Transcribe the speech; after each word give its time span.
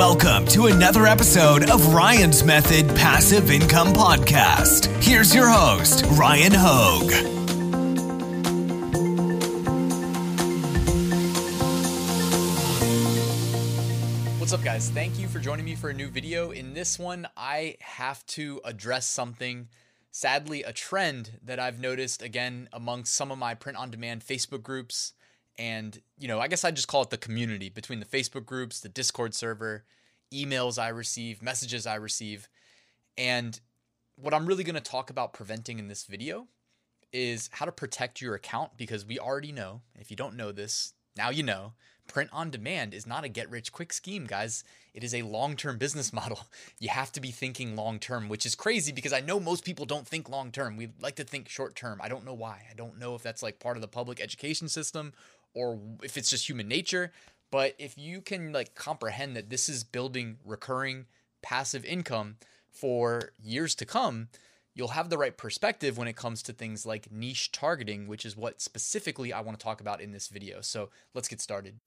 Welcome 0.00 0.46
to 0.46 0.68
another 0.68 1.04
episode 1.04 1.68
of 1.68 1.92
Ryan's 1.92 2.42
Method 2.42 2.88
Passive 2.96 3.50
Income 3.50 3.88
Podcast. 3.88 4.86
Here's 5.04 5.34
your 5.34 5.46
host, 5.46 6.06
Ryan 6.12 6.52
Hogue. 6.54 7.12
What's 14.40 14.54
up, 14.54 14.64
guys? 14.64 14.88
Thank 14.88 15.18
you 15.18 15.28
for 15.28 15.38
joining 15.38 15.66
me 15.66 15.74
for 15.74 15.90
a 15.90 15.94
new 15.94 16.08
video. 16.08 16.50
In 16.50 16.72
this 16.72 16.98
one, 16.98 17.28
I 17.36 17.76
have 17.80 18.24
to 18.28 18.62
address 18.64 19.06
something, 19.06 19.68
sadly, 20.10 20.62
a 20.62 20.72
trend 20.72 21.32
that 21.44 21.60
I've 21.60 21.78
noticed 21.78 22.22
again 22.22 22.70
amongst 22.72 23.14
some 23.14 23.30
of 23.30 23.36
my 23.36 23.52
print 23.52 23.76
on 23.76 23.90
demand 23.90 24.24
Facebook 24.24 24.62
groups. 24.62 25.12
And, 25.60 26.00
you 26.18 26.26
know, 26.26 26.40
I 26.40 26.48
guess 26.48 26.64
I 26.64 26.70
just 26.70 26.88
call 26.88 27.02
it 27.02 27.10
the 27.10 27.18
community 27.18 27.68
between 27.68 28.00
the 28.00 28.06
Facebook 28.06 28.46
groups, 28.46 28.80
the 28.80 28.88
Discord 28.88 29.34
server, 29.34 29.84
emails 30.32 30.82
I 30.82 30.88
receive, 30.88 31.42
messages 31.42 31.86
I 31.86 31.96
receive. 31.96 32.48
And 33.18 33.60
what 34.16 34.32
I'm 34.32 34.46
really 34.46 34.64
going 34.64 34.74
to 34.74 34.80
talk 34.80 35.10
about 35.10 35.34
preventing 35.34 35.78
in 35.78 35.86
this 35.86 36.04
video 36.04 36.48
is 37.12 37.50
how 37.52 37.66
to 37.66 37.72
protect 37.72 38.22
your 38.22 38.34
account 38.34 38.78
because 38.78 39.04
we 39.04 39.18
already 39.18 39.52
know, 39.52 39.82
if 39.96 40.10
you 40.10 40.16
don't 40.16 40.34
know 40.34 40.50
this, 40.50 40.94
now 41.14 41.28
you 41.28 41.42
know, 41.42 41.74
print 42.08 42.30
on 42.32 42.48
demand 42.48 42.94
is 42.94 43.06
not 43.06 43.24
a 43.24 43.28
get 43.28 43.50
rich 43.50 43.70
quick 43.70 43.92
scheme, 43.92 44.24
guys. 44.24 44.64
It 44.94 45.04
is 45.04 45.14
a 45.14 45.22
long 45.22 45.56
term 45.56 45.76
business 45.76 46.10
model. 46.20 46.40
You 46.78 46.88
have 46.88 47.12
to 47.12 47.20
be 47.20 47.32
thinking 47.32 47.76
long 47.76 47.98
term, 47.98 48.30
which 48.30 48.46
is 48.46 48.54
crazy 48.54 48.92
because 48.92 49.12
I 49.12 49.20
know 49.20 49.38
most 49.38 49.66
people 49.66 49.84
don't 49.84 50.06
think 50.06 50.30
long 50.30 50.52
term. 50.52 50.78
We 50.78 50.88
like 51.02 51.16
to 51.16 51.24
think 51.24 51.50
short 51.50 51.76
term. 51.76 52.00
I 52.02 52.08
don't 52.08 52.24
know 52.24 52.32
why. 52.32 52.62
I 52.70 52.74
don't 52.74 52.98
know 52.98 53.14
if 53.14 53.22
that's 53.22 53.42
like 53.42 53.60
part 53.60 53.76
of 53.76 53.82
the 53.82 53.88
public 53.88 54.22
education 54.22 54.70
system 54.70 55.12
or 55.54 55.78
if 56.02 56.16
it's 56.16 56.30
just 56.30 56.48
human 56.48 56.68
nature. 56.68 57.12
But 57.50 57.74
if 57.78 57.98
you 57.98 58.20
can 58.20 58.52
like 58.52 58.74
comprehend 58.74 59.36
that 59.36 59.50
this 59.50 59.68
is 59.68 59.82
building 59.82 60.38
recurring 60.44 61.06
passive 61.42 61.84
income 61.84 62.36
for 62.70 63.32
years 63.42 63.74
to 63.76 63.84
come, 63.84 64.28
you'll 64.74 64.88
have 64.88 65.10
the 65.10 65.18
right 65.18 65.36
perspective 65.36 65.98
when 65.98 66.08
it 66.08 66.16
comes 66.16 66.42
to 66.44 66.52
things 66.52 66.86
like 66.86 67.10
niche 67.10 67.50
targeting, 67.50 68.06
which 68.06 68.24
is 68.24 68.36
what 68.36 68.60
specifically 68.60 69.32
I 69.32 69.40
want 69.40 69.58
to 69.58 69.62
talk 69.62 69.80
about 69.80 70.00
in 70.00 70.12
this 70.12 70.28
video. 70.28 70.60
So 70.60 70.90
let's 71.12 71.28
get 71.28 71.40
started. 71.40 71.80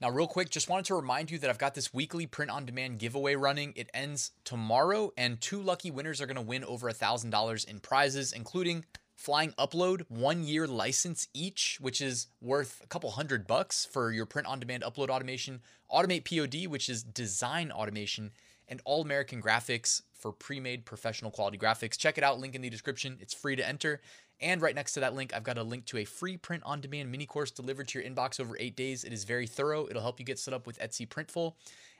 Now, 0.00 0.10
real 0.10 0.28
quick, 0.28 0.50
just 0.50 0.68
wanted 0.68 0.84
to 0.86 0.94
remind 0.94 1.28
you 1.30 1.38
that 1.40 1.50
I've 1.50 1.58
got 1.58 1.74
this 1.74 1.92
weekly 1.92 2.24
print 2.26 2.52
on 2.52 2.64
demand 2.64 3.00
giveaway 3.00 3.34
running. 3.34 3.72
It 3.74 3.90
ends 3.92 4.30
tomorrow, 4.44 5.12
and 5.16 5.40
two 5.40 5.60
lucky 5.60 5.90
winners 5.90 6.20
are 6.20 6.26
going 6.26 6.36
to 6.36 6.42
win 6.42 6.62
over 6.62 6.88
a 6.88 6.94
$1,000 6.94 7.68
in 7.68 7.80
prizes, 7.80 8.32
including 8.32 8.84
Flying 9.18 9.50
Upload, 9.58 10.02
one 10.08 10.44
year 10.44 10.68
license 10.68 11.26
each, 11.34 11.78
which 11.80 12.00
is 12.00 12.28
worth 12.40 12.80
a 12.84 12.86
couple 12.86 13.10
hundred 13.10 13.48
bucks 13.48 13.84
for 13.84 14.12
your 14.12 14.26
print 14.26 14.46
on 14.46 14.60
demand 14.60 14.84
upload 14.84 15.08
automation, 15.08 15.60
Automate 15.90 16.24
POD, 16.24 16.70
which 16.70 16.88
is 16.88 17.02
design 17.02 17.72
automation, 17.72 18.30
and 18.68 18.80
All 18.84 19.02
American 19.02 19.42
Graphics 19.42 20.02
for 20.12 20.30
pre 20.30 20.60
made 20.60 20.86
professional 20.86 21.32
quality 21.32 21.58
graphics. 21.58 21.98
Check 21.98 22.16
it 22.16 22.22
out, 22.22 22.38
link 22.38 22.54
in 22.54 22.62
the 22.62 22.70
description. 22.70 23.18
It's 23.20 23.34
free 23.34 23.56
to 23.56 23.68
enter. 23.68 24.00
And 24.40 24.62
right 24.62 24.74
next 24.74 24.94
to 24.94 25.00
that 25.00 25.16
link, 25.16 25.34
I've 25.34 25.42
got 25.42 25.58
a 25.58 25.64
link 25.64 25.86
to 25.86 25.98
a 25.98 26.04
free 26.04 26.36
print 26.36 26.62
on 26.64 26.80
demand 26.80 27.10
mini 27.10 27.26
course 27.26 27.50
delivered 27.50 27.88
to 27.88 27.98
your 27.98 28.08
inbox 28.08 28.38
over 28.38 28.56
eight 28.60 28.76
days. 28.76 29.02
It 29.02 29.12
is 29.12 29.24
very 29.24 29.48
thorough, 29.48 29.88
it'll 29.90 30.02
help 30.02 30.20
you 30.20 30.24
get 30.24 30.38
set 30.38 30.54
up 30.54 30.64
with 30.64 30.78
Etsy 30.78 31.08
Printful. 31.08 31.54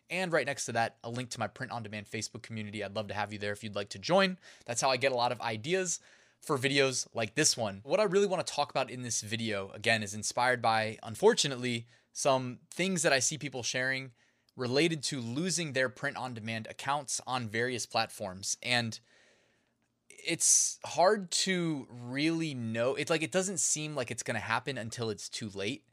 And 0.08 0.32
right 0.32 0.47
next 0.47 0.66
to 0.66 0.72
that, 0.72 0.98
a 1.03 1.10
link 1.10 1.30
to 1.30 1.41
my 1.41 1.48
print 1.48 1.72
on 1.72 1.82
demand 1.82 2.06
Facebook 2.06 2.42
community. 2.42 2.84
I'd 2.84 2.94
love 2.94 3.08
to 3.08 3.14
have 3.14 3.32
you 3.32 3.41
there 3.41 3.53
if 3.53 3.64
you'd 3.64 3.75
like 3.75 3.88
to 3.91 3.98
join. 3.98 4.38
That's 4.66 4.80
how 4.80 4.88
I 4.88 4.97
get 4.97 5.10
a 5.10 5.16
lot 5.16 5.32
of 5.32 5.41
ideas 5.41 5.98
for 6.41 6.58
videos 6.58 7.06
like 7.14 7.34
this 7.34 7.56
one. 7.56 7.81
What 7.84 8.00
I 8.00 8.05
really 8.05 8.27
want 8.27 8.47
to 8.47 8.53
talk 8.53 8.70
about 8.70 8.91
in 8.91 9.03
this 9.03 9.20
video, 9.20 9.70
again, 9.75 10.03
is 10.03 10.14
inspired 10.14 10.62
by, 10.62 10.98
unfortunately, 11.03 11.86
some 12.12 12.58
things 12.70 13.03
that 13.03 13.12
I 13.12 13.19
see 13.19 13.39
people 13.39 13.62
sharing 13.62 14.12
related 14.56 15.03
to 15.05 15.20
losing 15.20 15.72
their 15.72 15.89
print 15.89 16.16
on 16.16 16.34
demand 16.34 16.66
accounts 16.69 17.20
on 17.27 17.48
various 17.48 17.86
platforms. 17.86 18.56
And 18.62 18.98
it's 20.09 20.78
hard 20.84 21.31
to 21.31 21.87
really 21.91 22.55
know. 22.55 22.94
It's 22.94 23.10
like 23.10 23.22
it 23.22 23.32
doesn't 23.32 23.60
seem 23.60 23.94
like 23.94 24.10
it's 24.10 24.25
going 24.25 24.34
to 24.34 24.41
happen 24.41 24.76
until 24.76 25.10
it's 25.10 25.28
too 25.28 25.49
late. 25.55 25.84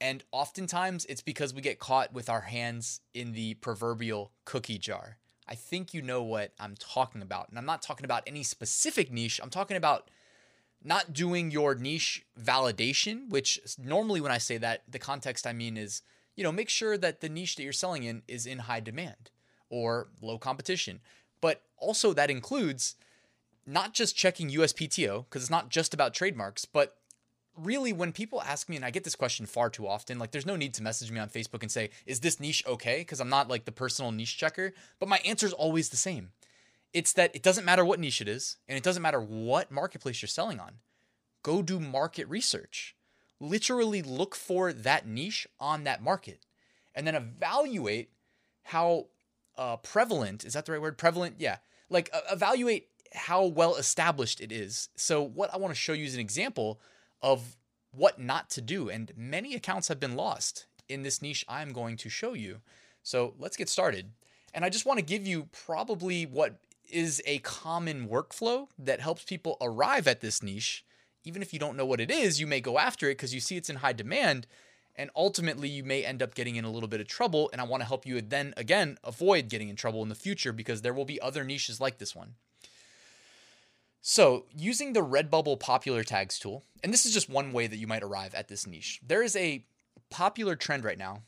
And 0.00 0.24
oftentimes 0.32 1.04
it's 1.06 1.22
because 1.22 1.52
we 1.52 1.60
get 1.60 1.78
caught 1.78 2.12
with 2.12 2.30
our 2.30 2.42
hands 2.42 3.00
in 3.14 3.32
the 3.32 3.54
proverbial 3.54 4.32
cookie 4.44 4.78
jar. 4.78 5.18
I 5.48 5.54
think 5.54 5.94
you 5.94 6.02
know 6.02 6.22
what 6.22 6.52
I'm 6.60 6.74
talking 6.78 7.22
about. 7.22 7.48
And 7.48 7.58
I'm 7.58 7.64
not 7.64 7.82
talking 7.82 8.04
about 8.04 8.22
any 8.26 8.42
specific 8.42 9.10
niche. 9.10 9.40
I'm 9.42 9.50
talking 9.50 9.76
about 9.76 10.10
not 10.84 11.12
doing 11.12 11.50
your 11.50 11.74
niche 11.74 12.24
validation, 12.40 13.28
which 13.30 13.58
normally 13.78 14.20
when 14.20 14.32
I 14.32 14.38
say 14.38 14.58
that, 14.58 14.82
the 14.88 14.98
context 14.98 15.46
I 15.46 15.52
mean 15.52 15.76
is, 15.76 16.02
you 16.36 16.44
know, 16.44 16.52
make 16.52 16.68
sure 16.68 16.96
that 16.98 17.20
the 17.20 17.28
niche 17.28 17.56
that 17.56 17.62
you're 17.62 17.72
selling 17.72 18.04
in 18.04 18.22
is 18.28 18.46
in 18.46 18.60
high 18.60 18.80
demand 18.80 19.30
or 19.70 20.08
low 20.22 20.38
competition. 20.38 21.00
But 21.40 21.62
also 21.76 22.12
that 22.12 22.30
includes 22.30 22.96
not 23.66 23.92
just 23.92 24.16
checking 24.16 24.50
USPTO, 24.50 25.24
because 25.24 25.42
it's 25.42 25.50
not 25.50 25.68
just 25.68 25.92
about 25.92 26.14
trademarks, 26.14 26.64
but 26.64 26.96
really 27.62 27.92
when 27.92 28.12
people 28.12 28.42
ask 28.42 28.68
me 28.68 28.76
and 28.76 28.84
i 28.84 28.90
get 28.90 29.04
this 29.04 29.14
question 29.14 29.46
far 29.46 29.70
too 29.70 29.86
often 29.86 30.18
like 30.18 30.30
there's 30.30 30.46
no 30.46 30.56
need 30.56 30.74
to 30.74 30.82
message 30.82 31.10
me 31.10 31.18
on 31.18 31.28
facebook 31.28 31.62
and 31.62 31.70
say 31.70 31.90
is 32.06 32.20
this 32.20 32.40
niche 32.40 32.64
okay? 32.66 32.98
Because 32.98 33.20
i'm 33.20 33.28
not 33.28 33.48
like 33.48 33.64
the 33.64 33.72
personal 33.72 34.12
niche 34.12 34.36
checker 34.36 34.72
but 34.98 35.08
my 35.08 35.18
answer 35.18 35.46
is 35.46 35.52
always 35.52 35.88
the 35.88 35.96
same. 35.96 36.30
It's 36.92 37.12
that 37.14 37.34
it 37.34 37.42
doesn't 37.42 37.64
matter 37.64 37.84
what 37.84 38.00
niche 38.00 38.20
it 38.20 38.28
is 38.28 38.56
and 38.66 38.76
it 38.76 38.84
doesn't 38.84 39.02
matter 39.02 39.20
what 39.20 39.70
marketplace 39.70 40.22
you're 40.22 40.28
selling 40.28 40.58
on. 40.58 40.74
Go 41.42 41.62
do 41.62 41.78
market 41.78 42.28
research. 42.28 42.96
Literally 43.40 44.02
look 44.02 44.34
for 44.34 44.72
that 44.72 45.06
niche 45.06 45.46
on 45.60 45.84
that 45.84 46.02
market 46.02 46.46
and 46.94 47.06
then 47.06 47.14
evaluate 47.14 48.10
how 48.64 49.06
uh, 49.56 49.76
prevalent 49.76 50.44
is 50.44 50.54
that 50.54 50.66
the 50.66 50.72
right 50.72 50.80
word? 50.80 50.98
Prevalent 50.98 51.36
yeah. 51.38 51.58
Like 51.90 52.10
uh, 52.12 52.20
evaluate 52.32 52.88
how 53.14 53.44
well 53.44 53.76
established 53.76 54.40
it 54.40 54.52
is. 54.52 54.88
So 54.96 55.22
what 55.22 55.52
i 55.52 55.56
want 55.56 55.74
to 55.74 55.80
show 55.80 55.92
you 55.92 56.06
as 56.06 56.14
an 56.14 56.20
example 56.20 56.80
of 57.22 57.56
what 57.92 58.18
not 58.18 58.50
to 58.50 58.60
do. 58.60 58.88
And 58.88 59.12
many 59.16 59.54
accounts 59.54 59.88
have 59.88 60.00
been 60.00 60.16
lost 60.16 60.66
in 60.88 61.02
this 61.02 61.22
niche 61.22 61.44
I'm 61.48 61.72
going 61.72 61.96
to 61.98 62.08
show 62.08 62.34
you. 62.34 62.60
So 63.02 63.34
let's 63.38 63.56
get 63.56 63.68
started. 63.68 64.10
And 64.54 64.64
I 64.64 64.70
just 64.70 64.86
want 64.86 64.98
to 64.98 65.04
give 65.04 65.26
you 65.26 65.48
probably 65.52 66.24
what 66.24 66.56
is 66.90 67.22
a 67.26 67.38
common 67.40 68.08
workflow 68.08 68.68
that 68.78 69.00
helps 69.00 69.24
people 69.24 69.56
arrive 69.60 70.08
at 70.08 70.20
this 70.20 70.42
niche. 70.42 70.84
Even 71.24 71.42
if 71.42 71.52
you 71.52 71.58
don't 71.58 71.76
know 71.76 71.84
what 71.84 72.00
it 72.00 72.10
is, 72.10 72.40
you 72.40 72.46
may 72.46 72.60
go 72.60 72.78
after 72.78 73.06
it 73.08 73.16
because 73.16 73.34
you 73.34 73.40
see 73.40 73.56
it's 73.56 73.68
in 73.68 73.76
high 73.76 73.92
demand. 73.92 74.46
And 74.96 75.10
ultimately, 75.14 75.68
you 75.68 75.84
may 75.84 76.04
end 76.04 76.22
up 76.22 76.34
getting 76.34 76.56
in 76.56 76.64
a 76.64 76.70
little 76.70 76.88
bit 76.88 77.00
of 77.00 77.06
trouble. 77.06 77.50
And 77.52 77.60
I 77.60 77.64
want 77.64 77.82
to 77.82 77.86
help 77.86 78.04
you 78.06 78.20
then 78.20 78.54
again 78.56 78.98
avoid 79.04 79.48
getting 79.48 79.68
in 79.68 79.76
trouble 79.76 80.02
in 80.02 80.08
the 80.08 80.14
future 80.14 80.52
because 80.52 80.82
there 80.82 80.94
will 80.94 81.04
be 81.04 81.20
other 81.20 81.44
niches 81.44 81.80
like 81.80 81.98
this 81.98 82.16
one. 82.16 82.34
So, 84.00 84.46
using 84.56 84.92
the 84.92 85.04
Redbubble 85.04 85.58
popular 85.58 86.04
tags 86.04 86.38
tool, 86.38 86.64
and 86.82 86.92
this 86.92 87.04
is 87.04 87.12
just 87.12 87.28
one 87.28 87.52
way 87.52 87.66
that 87.66 87.76
you 87.76 87.86
might 87.86 88.02
arrive 88.02 88.34
at 88.34 88.48
this 88.48 88.66
niche. 88.66 89.00
There 89.06 89.22
is 89.22 89.34
a 89.36 89.64
popular 90.10 90.56
trend 90.56 90.84
right 90.84 90.98
now 90.98 91.22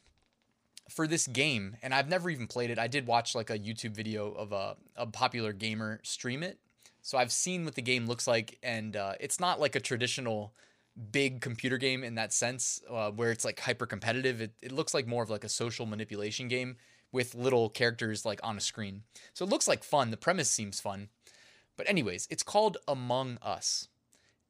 for 0.88 1.06
this 1.06 1.26
game, 1.26 1.76
and 1.82 1.94
I've 1.94 2.08
never 2.08 2.30
even 2.30 2.46
played 2.46 2.70
it. 2.70 2.78
I 2.78 2.86
did 2.86 3.06
watch 3.06 3.34
like 3.34 3.50
a 3.50 3.58
YouTube 3.58 3.94
video 3.94 4.32
of 4.32 4.52
a, 4.52 4.76
a 4.96 5.06
popular 5.06 5.52
gamer 5.52 6.00
stream 6.02 6.42
it. 6.42 6.58
So 7.02 7.18
I've 7.18 7.32
seen 7.32 7.64
what 7.64 7.74
the 7.74 7.82
game 7.82 8.06
looks 8.06 8.26
like, 8.26 8.58
and 8.62 8.96
uh, 8.96 9.14
it's 9.20 9.40
not 9.40 9.60
like 9.60 9.74
a 9.74 9.80
traditional 9.80 10.52
big 11.12 11.40
computer 11.40 11.78
game 11.78 12.04
in 12.04 12.16
that 12.16 12.32
sense, 12.32 12.82
uh, 12.90 13.10
where 13.10 13.30
it's 13.30 13.44
like 13.44 13.60
hyper 13.60 13.86
competitive. 13.86 14.40
It, 14.40 14.52
it 14.62 14.72
looks 14.72 14.94
like 14.94 15.06
more 15.06 15.22
of 15.22 15.30
like 15.30 15.44
a 15.44 15.48
social 15.48 15.86
manipulation 15.86 16.48
game 16.48 16.76
with 17.12 17.34
little 17.34 17.68
characters 17.68 18.24
like 18.24 18.40
on 18.42 18.56
a 18.56 18.60
screen. 18.60 19.02
So 19.32 19.44
it 19.44 19.50
looks 19.50 19.66
like 19.66 19.82
fun. 19.82 20.10
The 20.10 20.16
premise 20.16 20.50
seems 20.50 20.80
fun. 20.80 21.08
But, 21.80 21.88
anyways, 21.88 22.28
it's 22.30 22.42
called 22.42 22.76
Among 22.86 23.38
Us. 23.40 23.88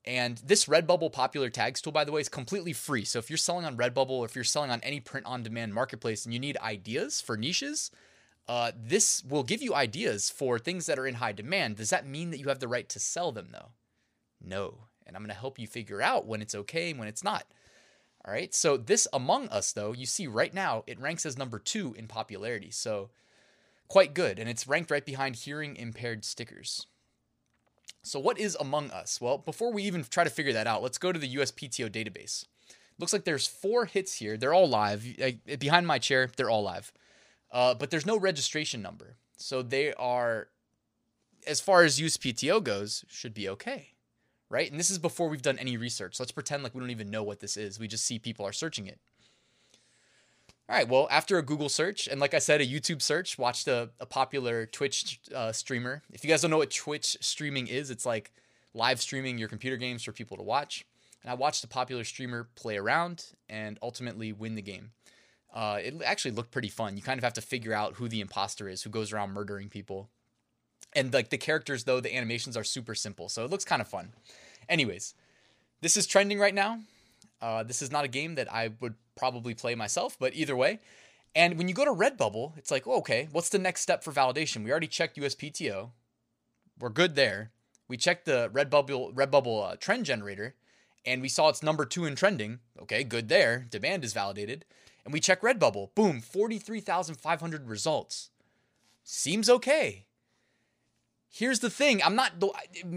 And 0.05 0.39
this 0.39 0.65
Redbubble 0.65 1.13
popular 1.13 1.49
tags 1.49 1.81
tool, 1.81 1.93
by 1.93 2.03
the 2.03 2.11
way, 2.11 2.21
is 2.21 2.29
completely 2.29 2.73
free. 2.73 3.05
So 3.05 3.21
if 3.21 3.31
you're 3.31 3.37
selling 3.37 3.65
on 3.65 3.77
Redbubble 3.77 4.11
or 4.11 4.27
if 4.27 4.35
you're 4.35 4.43
selling 4.43 4.73
on 4.73 4.81
any 4.81 4.99
print 4.99 5.27
on 5.27 5.45
demand 5.45 5.73
marketplace 5.73 6.25
and 6.25 6.35
you 6.35 6.41
need 6.41 6.57
ideas 6.57 7.21
for 7.21 7.37
niches, 7.37 7.93
uh, 8.49 8.73
this 8.77 9.23
will 9.23 9.45
give 9.45 9.63
you 9.63 9.77
ideas 9.77 10.29
for 10.29 10.59
things 10.59 10.87
that 10.87 10.99
are 10.99 11.07
in 11.07 11.15
high 11.15 11.31
demand. 11.31 11.77
Does 11.77 11.91
that 11.91 12.05
mean 12.05 12.31
that 12.33 12.41
you 12.41 12.49
have 12.49 12.59
the 12.59 12.67
right 12.67 12.89
to 12.89 12.99
sell 12.99 13.31
them, 13.31 13.51
though? 13.53 13.69
No. 14.45 14.87
And 15.07 15.15
I'm 15.15 15.23
going 15.23 15.33
to 15.33 15.41
help 15.41 15.57
you 15.57 15.69
figure 15.69 16.03
out 16.03 16.27
when 16.27 16.43
it's 16.43 16.57
okay 16.57 16.91
and 16.91 16.99
when 16.99 17.07
it's 17.07 17.23
not. 17.23 17.45
All 18.25 18.35
right. 18.35 18.53
So 18.53 18.77
this 18.77 19.07
Among 19.13 19.47
Us, 19.51 19.71
though, 19.71 19.93
you 19.93 20.05
see 20.05 20.27
right 20.27 20.53
now, 20.53 20.83
it 20.89 20.99
ranks 20.99 21.25
as 21.25 21.39
number 21.39 21.61
two 21.61 21.95
in 21.97 22.09
popularity. 22.09 22.73
So 22.73 23.11
quite 23.87 24.15
good. 24.15 24.41
And 24.41 24.51
it's 24.51 24.67
ranked 24.67 24.91
right 24.91 25.07
behind 25.07 25.37
hearing 25.37 25.77
impaired 25.77 26.25
stickers. 26.25 26.89
So, 28.03 28.19
what 28.19 28.39
is 28.39 28.57
Among 28.59 28.91
Us? 28.91 29.21
Well, 29.21 29.39
before 29.39 29.73
we 29.73 29.83
even 29.83 30.05
try 30.05 30.25
to 30.25 30.31
figure 30.31 30.55
that 30.55 30.67
out, 30.67 30.83
let's 30.83 30.99
go 30.99 31.13
to 31.13 31.19
the 31.19 31.35
USPTO 31.37 31.91
database. 31.91 32.47
Looks 32.99 33.13
like 33.13 33.25
there's 33.25 33.47
four 33.47 33.85
hits 33.87 34.15
here. 34.15 34.37
They're 34.37 34.55
all 34.55 34.69
live. 34.69 35.05
Behind 35.59 35.87
my 35.87 35.99
chair, 35.99 36.31
they're 36.37 36.51
all 36.51 36.63
live. 36.63 36.93
Uh, 37.53 37.75
but 37.75 37.91
there's 37.91 38.07
no 38.07 38.19
registration 38.19 38.81
number. 38.81 39.17
So, 39.37 39.63
they 39.63 39.93
are, 39.95 40.49
as 41.47 41.61
far 41.61 41.83
as 41.85 42.01
USPTO 42.01 42.63
goes, 42.63 43.05
should 43.09 43.35
be 43.35 43.49
okay. 43.51 43.89
Right? 44.49 44.71
And 44.71 44.81
this 44.81 44.91
is 44.91 44.99
before 44.99 45.29
we've 45.29 45.43
done 45.43 45.59
any 45.59 45.77
research. 45.77 46.19
Let's 46.19 46.33
pretend 46.33 46.63
like 46.63 46.75
we 46.75 46.81
don't 46.81 46.91
even 46.91 47.11
know 47.11 47.23
what 47.23 47.41
this 47.41 47.57
is. 47.57 47.79
We 47.79 47.87
just 47.87 48.05
see 48.05 48.19
people 48.19 48.47
are 48.47 48.53
searching 48.53 48.87
it. 48.87 48.99
All 50.71 50.77
right. 50.77 50.89
Well, 50.89 51.09
after 51.11 51.37
a 51.37 51.43
Google 51.43 51.69
search 51.69 52.07
and 52.07 52.21
like 52.21 52.33
I 52.33 52.39
said, 52.39 52.61
a 52.61 52.67
YouTube 52.67 53.03
search, 53.03 53.37
watched 53.37 53.67
a, 53.67 53.91
a 53.99 54.07
popular 54.07 54.67
Twitch 54.67 55.19
uh, 55.35 55.51
streamer. 55.51 56.01
If 56.13 56.23
you 56.23 56.31
guys 56.31 56.43
don't 56.43 56.51
know 56.53 56.59
what 56.59 56.71
Twitch 56.71 57.17
streaming 57.21 57.67
is, 57.67 57.91
it's 57.91 58.07
like 58.07 58.31
live 58.73 59.01
streaming 59.01 59.37
your 59.37 59.49
computer 59.49 59.77
games 59.77 60.05
for 60.05 60.13
people 60.13 60.37
to 60.37 60.45
watch. 60.45 60.87
And 61.25 61.31
I 61.33 61.35
watched 61.35 61.65
a 61.65 61.67
popular 61.67 62.05
streamer 62.05 62.49
play 62.55 62.77
around 62.77 63.33
and 63.49 63.81
ultimately 63.83 64.33
win 64.33 64.55
the 64.55 64.63
game. 64.63 64.93
Uh, 65.53 65.81
it 65.83 65.95
actually 66.05 66.31
looked 66.31 66.53
pretty 66.53 66.69
fun. 66.69 66.97
You 66.97 67.03
kind 67.03 67.19
of 67.19 67.25
have 67.25 67.33
to 67.33 67.41
figure 67.41 67.75
out 67.75 67.95
who 67.95 68.09
the 68.09 68.21
imposter 68.21 68.69
is, 68.69 68.85
who 68.85 68.91
goes 68.91 69.13
around 69.13 69.33
murdering 69.33 69.71
people. 69.71 70.09
And 70.93 71.13
like 71.13 71.31
the 71.31 71.39
characters, 71.39 71.83
though, 71.83 71.99
the 71.99 72.15
animations 72.17 72.57
are 72.57 72.63
super 72.63 72.95
simple, 72.95 73.29
so 73.29 73.45
it 73.45 73.51
looks 73.51 73.65
kind 73.65 73.83
of 73.83 73.89
fun. 73.89 74.13
Anyways, 74.69 75.15
this 75.81 75.97
is 75.97 76.07
trending 76.07 76.39
right 76.39 76.55
now. 76.55 76.79
Uh, 77.41 77.63
this 77.63 77.83
is 77.83 77.91
not 77.91 78.05
a 78.05 78.09
game 78.09 78.35
that 78.35 78.53
I 78.53 78.71
would 78.81 78.95
probably 79.17 79.55
play 79.55 79.75
myself, 79.75 80.17
but 80.19 80.35
either 80.35 80.57
way. 80.57 80.81
And 81.35 81.57
when 81.57 81.69
you 81.69 81.75
go 81.75 81.85
to 81.85 81.93
Redbubble, 81.93 82.59
it's 82.59 82.71
like, 82.71 82.87
okay, 82.87 83.29
what's 83.33 83.51
the 83.51 83.59
next 83.59 83.83
step 83.83 84.03
for 84.03 84.13
validation? 84.13 84.65
We 84.65 84.71
already 84.71 84.89
checked 84.89 85.17
USPTO. 85.17 85.91
We're 86.79 86.89
good 86.89 87.15
there. 87.15 87.53
We 87.89 87.97
checked 87.97 88.25
the 88.25 88.51
Redbubble 88.53 89.15
Redbubble 89.15 89.73
uh, 89.73 89.77
trend 89.77 90.07
generator, 90.07 90.55
and 91.05 91.23
we 91.23 91.29
saw 91.29 91.49
it's 91.49 91.63
number 91.63 91.85
two 91.85 92.05
in 92.05 92.15
trending. 92.15 92.61
Okay, 92.83 93.05
good 93.05 93.29
there. 93.29 93.67
Demand 93.71 94.05
is 94.05 94.13
validated. 94.13 94.65
And 95.05 95.13
we 95.13 95.21
check 95.21 95.41
Redbubble. 95.41 95.95
Boom, 95.95 96.21
43,500 96.21 97.69
results. 97.69 98.31
Seems 99.03 99.49
okay. 99.49 100.07
Here's 101.29 101.61
the 101.61 101.71
thing. 101.71 102.03
I'm 102.03 102.17
not 102.17 102.41
the 102.41 102.53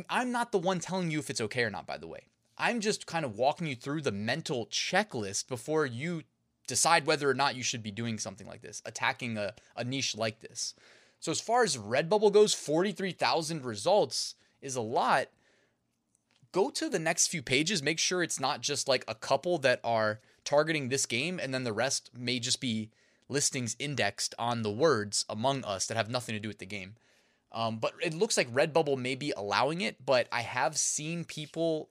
I'm 0.09 0.31
not 0.31 0.51
the 0.51 0.57
one 0.57 0.79
telling 0.79 1.11
you 1.11 1.19
if 1.19 1.29
it's 1.29 1.41
okay 1.41 1.63
or 1.63 1.69
not, 1.69 1.85
by 1.85 1.97
the 1.97 2.07
way. 2.07 2.27
I'm 2.57 2.79
just 2.79 3.07
kind 3.07 3.25
of 3.25 3.37
walking 3.37 3.67
you 3.67 3.75
through 3.75 4.01
the 4.01 4.11
mental 4.11 4.67
checklist 4.67 5.47
before 5.47 5.85
you 5.85 6.23
decide 6.67 7.05
whether 7.05 7.29
or 7.29 7.33
not 7.33 7.55
you 7.55 7.63
should 7.63 7.83
be 7.83 7.91
doing 7.91 8.17
something 8.17 8.47
like 8.47 8.61
this, 8.61 8.81
attacking 8.85 9.37
a, 9.37 9.53
a 9.75 9.83
niche 9.83 10.15
like 10.15 10.39
this. 10.39 10.73
So, 11.19 11.31
as 11.31 11.41
far 11.41 11.63
as 11.63 11.77
Redbubble 11.77 12.33
goes, 12.33 12.53
43,000 12.53 13.63
results 13.63 14.35
is 14.61 14.75
a 14.75 14.81
lot. 14.81 15.27
Go 16.51 16.69
to 16.69 16.89
the 16.89 16.99
next 16.99 17.27
few 17.27 17.41
pages, 17.41 17.81
make 17.81 17.99
sure 17.99 18.21
it's 18.21 18.39
not 18.39 18.61
just 18.61 18.87
like 18.87 19.03
a 19.07 19.15
couple 19.15 19.57
that 19.59 19.79
are 19.83 20.19
targeting 20.43 20.89
this 20.89 21.05
game, 21.05 21.39
and 21.41 21.53
then 21.53 21.63
the 21.63 21.73
rest 21.73 22.11
may 22.15 22.39
just 22.39 22.61
be 22.61 22.91
listings 23.29 23.75
indexed 23.79 24.35
on 24.37 24.61
the 24.61 24.71
words 24.71 25.25
Among 25.29 25.63
Us 25.63 25.87
that 25.87 25.97
have 25.97 26.09
nothing 26.09 26.33
to 26.33 26.39
do 26.39 26.49
with 26.49 26.59
the 26.59 26.65
game. 26.65 26.95
Um, 27.51 27.77
but 27.77 27.93
it 28.01 28.13
looks 28.13 28.35
like 28.35 28.53
Redbubble 28.53 28.97
may 28.97 29.15
be 29.15 29.31
allowing 29.35 29.81
it, 29.81 30.05
but 30.05 30.27
I 30.31 30.41
have 30.41 30.77
seen 30.77 31.23
people 31.23 31.89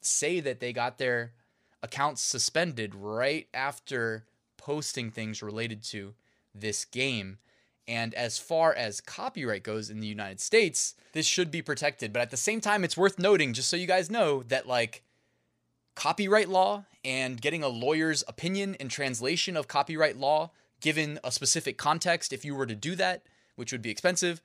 say 0.00 0.40
that 0.40 0.60
they 0.60 0.72
got 0.72 0.98
their 0.98 1.32
accounts 1.82 2.22
suspended 2.22 2.94
right 2.94 3.46
after 3.54 4.24
posting 4.56 5.10
things 5.10 5.42
related 5.42 5.82
to 5.82 6.14
this 6.54 6.84
game. 6.84 7.38
And 7.86 8.12
as 8.14 8.38
far 8.38 8.74
as 8.74 9.00
copyright 9.00 9.62
goes 9.62 9.88
in 9.88 10.00
the 10.00 10.06
United 10.06 10.40
States, 10.40 10.94
this 11.12 11.26
should 11.26 11.50
be 11.50 11.62
protected. 11.62 12.12
But 12.12 12.22
at 12.22 12.30
the 12.30 12.36
same 12.36 12.60
time, 12.60 12.84
it's 12.84 12.96
worth 12.96 13.18
noting, 13.18 13.54
just 13.54 13.68
so 13.68 13.76
you 13.76 13.86
guys 13.86 14.10
know, 14.10 14.42
that 14.44 14.66
like 14.66 15.02
copyright 15.94 16.48
law 16.48 16.84
and 17.04 17.40
getting 17.40 17.62
a 17.62 17.68
lawyer's 17.68 18.22
opinion 18.28 18.76
and 18.78 18.90
translation 18.90 19.56
of 19.56 19.68
copyright 19.68 20.16
law 20.16 20.50
given 20.80 21.18
a 21.24 21.32
specific 21.32 21.78
context, 21.78 22.32
if 22.32 22.44
you 22.44 22.54
were 22.54 22.66
to 22.66 22.74
do 22.74 22.94
that, 22.94 23.22
which 23.56 23.72
would 23.72 23.82
be 23.82 23.90
expensive, 23.90 24.40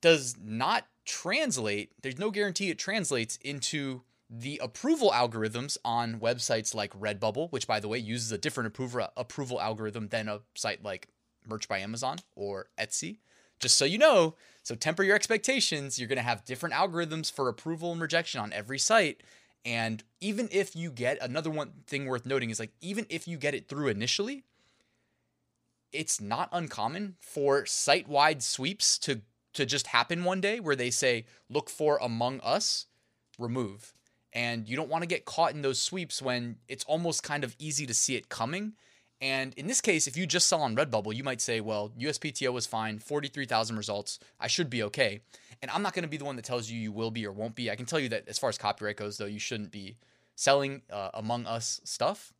does 0.00 0.34
not 0.42 0.86
translate. 1.04 1.92
There's 2.02 2.18
no 2.18 2.30
guarantee 2.30 2.70
it 2.70 2.78
translates 2.78 3.38
into 3.42 4.02
the 4.28 4.60
approval 4.62 5.12
algorithms 5.12 5.78
on 5.84 6.18
websites 6.18 6.74
like 6.74 6.98
Redbubble, 6.98 7.50
which 7.52 7.66
by 7.66 7.80
the 7.80 7.88
way 7.88 7.98
uses 7.98 8.32
a 8.32 8.38
different 8.38 8.68
approval 8.68 9.08
approval 9.16 9.60
algorithm 9.60 10.08
than 10.08 10.28
a 10.28 10.40
site 10.54 10.82
like 10.82 11.08
Merch 11.46 11.68
by 11.68 11.78
Amazon 11.78 12.18
or 12.34 12.66
Etsy. 12.78 13.18
Just 13.60 13.76
so 13.76 13.84
you 13.84 13.98
know, 13.98 14.34
so 14.62 14.74
temper 14.74 15.02
your 15.02 15.14
expectations. 15.14 15.98
You're 15.98 16.08
going 16.08 16.16
to 16.16 16.22
have 16.22 16.44
different 16.44 16.74
algorithms 16.74 17.32
for 17.32 17.48
approval 17.48 17.92
and 17.92 18.00
rejection 18.00 18.40
on 18.40 18.52
every 18.52 18.78
site. 18.78 19.22
And 19.64 20.02
even 20.20 20.48
if 20.52 20.76
you 20.76 20.90
get 20.90 21.18
another 21.22 21.50
one 21.50 21.72
thing 21.86 22.06
worth 22.06 22.26
noting 22.26 22.50
is 22.50 22.60
like 22.60 22.72
even 22.80 23.06
if 23.08 23.26
you 23.26 23.38
get 23.38 23.54
it 23.54 23.68
through 23.68 23.88
initially, 23.88 24.44
it's 25.92 26.20
not 26.20 26.48
uncommon 26.52 27.16
for 27.20 27.64
site-wide 27.64 28.42
sweeps 28.42 28.98
to 28.98 29.22
to 29.54 29.64
just 29.64 29.86
happen 29.86 30.22
one 30.22 30.40
day 30.40 30.60
where 30.60 30.76
they 30.76 30.90
say 30.90 31.24
look 31.48 31.70
for 31.70 31.98
among 32.02 32.40
us 32.40 32.86
remove 33.38 33.94
and 34.36 34.68
you 34.68 34.76
don't 34.76 34.90
want 34.90 35.00
to 35.00 35.08
get 35.08 35.24
caught 35.24 35.54
in 35.54 35.62
those 35.62 35.80
sweeps 35.80 36.20
when 36.20 36.56
it's 36.68 36.84
almost 36.84 37.22
kind 37.22 37.42
of 37.42 37.56
easy 37.58 37.86
to 37.86 37.94
see 37.94 38.16
it 38.16 38.28
coming. 38.28 38.74
And 39.18 39.54
in 39.54 39.66
this 39.66 39.80
case, 39.80 40.06
if 40.06 40.14
you 40.14 40.26
just 40.26 40.46
sell 40.46 40.60
on 40.60 40.76
Redbubble, 40.76 41.14
you 41.14 41.24
might 41.24 41.40
say, 41.40 41.62
well, 41.62 41.90
USPTO 41.98 42.52
was 42.52 42.66
fine, 42.66 42.98
43,000 42.98 43.78
results, 43.78 44.18
I 44.38 44.46
should 44.46 44.68
be 44.68 44.82
okay. 44.82 45.20
And 45.62 45.70
I'm 45.70 45.82
not 45.82 45.94
going 45.94 46.02
to 46.02 46.08
be 46.08 46.18
the 46.18 46.26
one 46.26 46.36
that 46.36 46.44
tells 46.44 46.70
you 46.70 46.78
you 46.78 46.92
will 46.92 47.10
be 47.10 47.26
or 47.26 47.32
won't 47.32 47.54
be. 47.54 47.70
I 47.70 47.76
can 47.76 47.86
tell 47.86 47.98
you 47.98 48.10
that 48.10 48.28
as 48.28 48.38
far 48.38 48.50
as 48.50 48.58
copyright 48.58 48.98
goes, 48.98 49.16
though, 49.16 49.24
you 49.24 49.38
shouldn't 49.38 49.70
be 49.70 49.96
selling 50.34 50.82
uh, 50.92 51.08
Among 51.14 51.46
Us 51.46 51.80
stuff. 51.84 52.34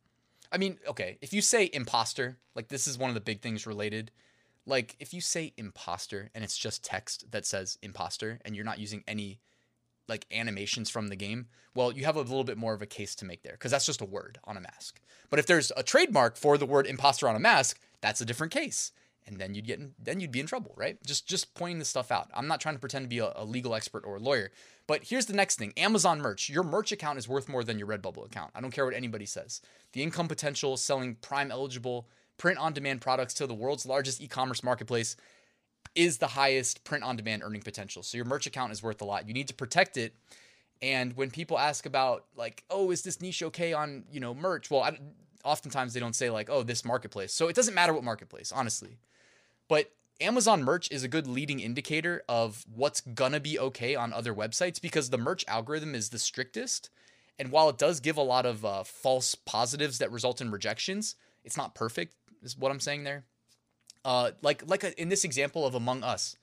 I 0.51 0.59
mean, 0.59 0.77
okay, 0.87 1.17
if 1.19 1.33
you 1.33 1.41
say 1.41 1.67
imposter, 1.73 2.37
like 2.53 2.67
this 2.67 2.87
is 2.87 2.99
one 2.99 3.09
of 3.09 3.15
the 3.15 3.21
big 3.21 3.41
things 3.41 3.65
related. 3.65 4.11
Like 4.67 4.95
if 4.99 5.15
you 5.15 5.21
say 5.21 5.51
imposter 5.57 6.29
and 6.35 6.43
it's 6.43 6.57
just 6.57 6.83
text 6.83 7.31
that 7.31 7.47
says 7.47 7.79
imposter 7.81 8.39
and 8.45 8.55
you're 8.55 8.65
not 8.65 8.77
using 8.77 9.03
any 9.07 9.39
like 10.07 10.25
animations 10.31 10.89
from 10.89 11.07
the 11.07 11.15
game, 11.15 11.47
well, 11.73 11.91
you 11.91 12.05
have 12.05 12.15
a 12.15 12.21
little 12.21 12.43
bit 12.43 12.57
more 12.57 12.73
of 12.73 12.81
a 12.81 12.87
case 12.87 13.15
to 13.15 13.25
make 13.25 13.43
there 13.43 13.53
because 13.53 13.71
that's 13.71 13.85
just 13.85 14.01
a 14.01 14.05
word 14.05 14.39
on 14.45 14.57
a 14.57 14.61
mask. 14.61 14.99
But 15.29 15.39
if 15.39 15.45
there's 15.45 15.71
a 15.77 15.83
trademark 15.83 16.37
for 16.37 16.57
the 16.57 16.65
word 16.65 16.87
imposter 16.87 17.27
on 17.27 17.35
a 17.35 17.39
mask, 17.39 17.79
that's 18.01 18.21
a 18.21 18.25
different 18.25 18.53
case. 18.53 18.91
And 19.25 19.37
then 19.37 19.53
you'd 19.53 19.67
get 19.67 19.79
in, 19.79 19.93
then 19.99 20.21
you'd 20.21 20.31
be 20.31 20.39
in 20.39 20.47
trouble, 20.47 20.73
right? 20.77 20.97
Just 21.05 21.27
just 21.27 21.53
pointing 21.53 21.79
this 21.79 21.89
stuff 21.89 22.11
out. 22.11 22.31
I'm 22.33 22.47
not 22.47 22.61
trying 22.61 22.75
to 22.75 22.79
pretend 22.79 23.03
to 23.03 23.09
be 23.09 23.19
a, 23.19 23.33
a 23.35 23.43
legal 23.43 23.75
expert 23.75 24.05
or 24.05 24.15
a 24.15 24.19
lawyer, 24.19 24.51
but 24.87 25.03
here's 25.03 25.25
the 25.25 25.33
next 25.33 25.57
thing: 25.59 25.73
Amazon 25.75 26.21
merch. 26.21 26.49
Your 26.49 26.63
merch 26.63 26.93
account 26.93 27.19
is 27.19 27.27
worth 27.27 27.49
more 27.49 27.65
than 27.65 27.77
your 27.77 27.89
Redbubble 27.89 28.25
account. 28.25 28.51
I 28.55 28.61
don't 28.61 28.71
care 28.71 28.85
what 28.85 28.93
anybody 28.93 29.25
says. 29.25 29.59
The 29.91 30.01
income 30.01 30.29
potential 30.29 30.77
selling 30.77 31.15
Prime 31.15 31.51
eligible 31.51 32.07
print 32.37 32.57
on 32.57 32.71
demand 32.71 33.01
products 33.01 33.33
to 33.33 33.47
the 33.47 33.53
world's 33.53 33.85
largest 33.85 34.21
e-commerce 34.21 34.63
marketplace 34.63 35.17
is 35.97 36.19
the 36.19 36.27
highest 36.27 36.83
print 36.83 37.03
on 37.03 37.17
demand 37.17 37.41
earning 37.43 37.61
potential. 37.61 38.03
So 38.03 38.17
your 38.17 38.25
merch 38.25 38.45
account 38.45 38.71
is 38.71 38.83
worth 38.83 39.01
a 39.01 39.05
lot. 39.05 39.27
You 39.27 39.33
need 39.33 39.47
to 39.47 39.53
protect 39.53 39.97
it. 39.97 40.13
And 40.79 41.17
when 41.17 41.31
people 41.31 41.57
ask 41.57 41.87
about 41.87 42.25
like, 42.35 42.63
oh, 42.69 42.91
is 42.91 43.01
this 43.01 43.19
niche 43.19 43.41
okay 43.41 43.73
on 43.73 44.03
you 44.11 44.19
know 44.19 44.35
merch? 44.35 44.69
Well, 44.69 44.83
I, 44.83 44.99
oftentimes 45.43 45.93
they 45.93 45.99
don't 45.99 46.15
say 46.15 46.29
like, 46.29 46.49
oh, 46.51 46.61
this 46.61 46.85
marketplace. 46.85 47.33
So 47.33 47.47
it 47.47 47.55
doesn't 47.55 47.73
matter 47.73 47.93
what 47.93 48.03
marketplace, 48.03 48.51
honestly. 48.51 48.99
But 49.67 49.91
Amazon 50.21 50.63
merch 50.63 50.89
is 50.91 51.03
a 51.03 51.07
good 51.07 51.25
leading 51.25 51.59
indicator 51.59 52.21
of 52.29 52.63
what's 52.73 53.01
gonna 53.01 53.39
be 53.39 53.59
okay 53.59 53.95
on 53.95 54.13
other 54.13 54.35
websites 54.35 54.79
because 54.79 55.09
the 55.09 55.17
merch 55.17 55.43
algorithm 55.47 55.95
is 55.95 56.09
the 56.09 56.19
strictest. 56.19 56.91
And 57.39 57.51
while 57.51 57.69
it 57.69 57.77
does 57.79 57.99
give 57.99 58.17
a 58.17 58.21
lot 58.21 58.45
of 58.45 58.63
uh, 58.63 58.83
false 58.83 59.33
positives 59.33 59.97
that 59.97 60.11
result 60.11 60.41
in 60.41 60.51
rejections, 60.51 61.15
it's 61.43 61.57
not 61.57 61.73
perfect. 61.73 62.13
Is 62.43 62.55
what 62.55 62.71
I'm 62.71 62.79
saying 62.79 63.03
there. 63.03 63.25
Uh, 64.07 64.31
like 64.41 64.63
like 64.65 64.85
a, 64.85 64.99
in 64.99 65.09
this 65.09 65.25
example 65.25 65.65
of 65.65 65.75
Among 65.75 66.01
Us, 66.01 66.37